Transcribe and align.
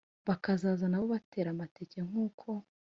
bakazaza 0.27 0.85
na 0.89 0.97
bo 1.01 1.05
batera 1.13 1.49
amateke 1.55 1.99
nk’uko, 2.07 2.47